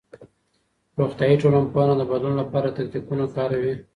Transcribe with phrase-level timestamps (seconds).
[0.99, 3.73] روغتيائي ټولنپوهنه د بدلون لپاره تکتيکونه کاروي.